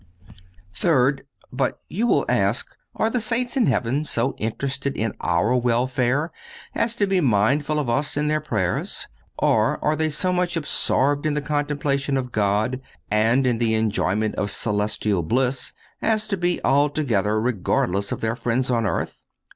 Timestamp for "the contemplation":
11.35-12.17